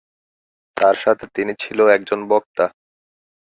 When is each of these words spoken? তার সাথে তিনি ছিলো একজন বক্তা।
তার 0.77 0.95
সাথে 0.95 1.25
তিনি 1.35 1.53
ছিলো 1.59 1.83
একজন 1.87 2.19
বক্তা। 2.27 2.65